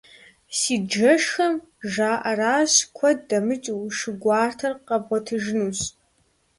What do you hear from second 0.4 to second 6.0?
Си джэшхэм жаӀэращ: куэд дэмыкӀыу, шы гуартэр къэвгъуэтыжынущ.